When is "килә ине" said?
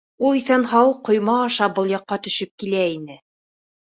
2.65-3.19